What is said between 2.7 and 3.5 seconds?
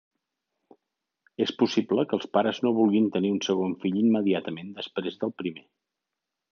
vulguin tenir un